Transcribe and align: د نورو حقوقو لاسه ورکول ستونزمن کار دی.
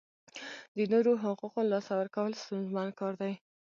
د 0.77 0.79
نورو 0.93 1.11
حقوقو 1.23 1.61
لاسه 1.71 1.91
ورکول 1.99 2.31
ستونزمن 2.43 2.87
کار 2.99 3.13
دی. 3.21 3.33